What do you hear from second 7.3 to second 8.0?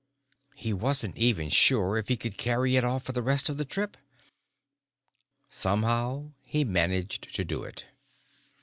to do it.